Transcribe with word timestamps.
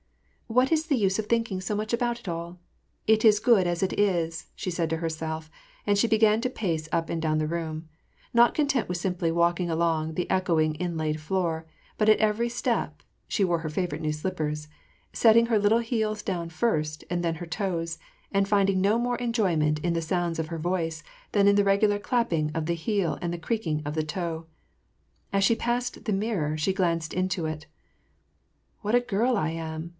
''What 0.61 0.71
is 0.71 0.87
the 0.87 0.97
use 0.97 1.17
of 1.19 1.27
thinking 1.27 1.61
so 1.61 1.75
much 1.75 1.93
about 1.93 2.19
it 2.19 2.27
all! 2.27 2.59
it 3.07 3.23
is 3.23 3.39
good 3.39 3.65
as 3.67 3.83
it 3.83 3.97
is," 3.97 4.47
said 4.55 4.55
she 4.81 4.87
to 4.87 4.97
herself, 4.97 5.49
and 5.87 5.95
she 5.97 6.07
began 6.07 6.41
to 6.41 6.49
pace 6.49 6.89
up 6.91 7.09
and 7.09 7.21
down 7.21 7.37
the 7.37 7.47
room: 7.47 7.87
not 8.33 8.55
content 8.55 8.89
with 8.89 8.97
simply 8.97 9.31
walking 9.31 9.69
along 9.69 10.15
the 10.15 10.29
echoing 10.29 10.73
inlaid 10.75 11.21
floor, 11.21 11.67
but 11.99 12.09
at 12.09 12.17
every 12.19 12.49
step— 12.49 13.01
she 13.29 13.45
wore 13.45 13.59
her 13.59 13.69
favorite 13.69 14.01
new 14.01 14.11
slippers— 14.11 14.67
setting 15.13 15.45
her 15.45 15.59
little 15.59 15.79
heels 15.79 16.21
down 16.21 16.49
first, 16.49 17.05
and 17.09 17.23
then 17.23 17.35
her 17.35 17.45
toes; 17.45 17.97
and 18.31 18.47
finding 18.49 18.81
no 18.81 18.97
more 18.97 19.17
enjoyment 19.19 19.79
in 19.79 19.93
the 19.93 20.01
sounds 20.01 20.37
of 20.39 20.47
her 20.47 20.57
voice 20.59 21.01
than 21.31 21.47
in 21.47 21.55
the 21.55 21.63
regular 21.63 21.99
clapping 21.99 22.51
of 22.55 22.65
the 22.65 22.73
heel 22.73 23.17
and 23.21 23.31
the 23.31 23.37
creaking 23.37 23.81
of 23.85 23.93
the 23.95 24.03
toe. 24.03 24.47
As 25.31 25.43
she 25.45 25.55
passed 25.55 26.03
by 26.03 26.11
a 26.11 26.15
mirror, 26.15 26.57
she 26.57 26.73
glanced 26.73 27.13
into 27.13 27.45
it. 27.45 27.59
<^ 27.59 27.65
What 28.81 28.95
a 28.95 28.99
girl 28.99 29.37
I 29.37 29.51
am 29.51 29.89